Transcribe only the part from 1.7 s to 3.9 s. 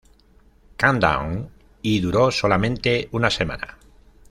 y duró solamente una semana.